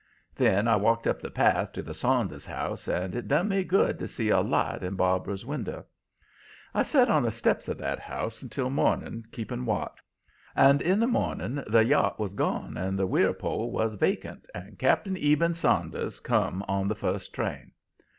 "Then 0.33 0.67
I 0.67 0.77
walked 0.77 1.05
up 1.05 1.21
the 1.21 1.29
path 1.29 1.73
to 1.73 1.83
the 1.83 1.93
Saunders 1.93 2.43
house 2.47 2.87
and 2.87 3.13
it 3.13 3.27
done 3.27 3.47
me 3.49 3.63
good 3.63 3.99
to 3.99 4.07
see 4.07 4.29
a 4.29 4.39
light 4.41 4.81
in 4.81 4.95
Barbara's 4.95 5.45
window. 5.45 5.85
I 6.73 6.81
set 6.81 7.07
on 7.11 7.21
the 7.21 7.29
steps 7.29 7.67
of 7.67 7.77
that 7.77 7.99
house 7.99 8.41
until 8.41 8.71
morning 8.71 9.25
keeping 9.31 9.63
watch. 9.63 9.99
And 10.55 10.81
in 10.81 10.99
the 10.99 11.05
morning 11.05 11.63
the 11.67 11.85
yacht 11.85 12.17
was 12.19 12.33
gone 12.33 12.77
and 12.77 12.97
the 12.97 13.05
weir 13.05 13.31
pole 13.35 13.69
was 13.71 13.93
vacant, 13.93 14.47
and 14.55 14.79
Cap'n 14.79 15.15
Eben 15.21 15.53
Saunders 15.53 16.19
come 16.19 16.65
on 16.67 16.87
the 16.87 16.95
first 16.95 17.31
train. 17.31 17.73